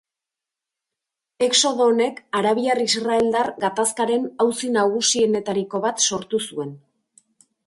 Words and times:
Exodo 1.47 1.85
honek 1.91 2.17
arabiar–israeldar 2.39 3.51
gatazkaren 3.67 4.27
auzi 4.47 4.71
nagusienetariko 4.79 5.83
bat 5.89 6.05
sortu 6.11 6.43
zuen. 6.51 6.75